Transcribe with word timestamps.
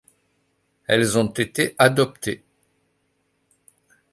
Elles 0.87 1.15
ont 1.19 1.27
été 1.27 1.75
adoptées. 1.77 2.41